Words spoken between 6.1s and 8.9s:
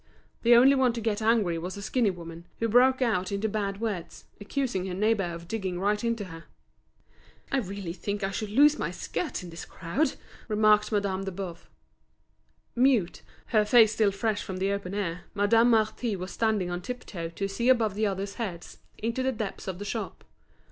her. "I really think I shall lose my